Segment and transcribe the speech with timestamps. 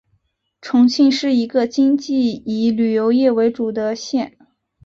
[0.61, 4.35] 重庆是一个经济以旅游业为主的县。